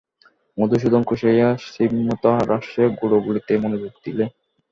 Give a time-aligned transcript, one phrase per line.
[0.57, 4.25] মধুসূদন খুশি হয়ে স্মিতহাস্যে গুড়গুড়িতে মনোযোগ দিলে।